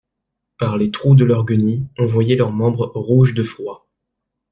Par 0.57 0.77
les 0.77 0.89
trous 0.89 1.13
de 1.13 1.23
leurs 1.23 1.45
guenilles, 1.45 1.85
on 1.99 2.07
voyait 2.07 2.35
leurs 2.35 2.51
membres 2.51 2.91
rouges 2.95 3.35
de 3.35 3.43
froid. 3.43 3.87